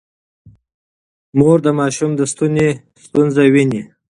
[1.37, 2.69] مور د ماشوم د ستوني
[3.05, 3.81] ستونزه ويني.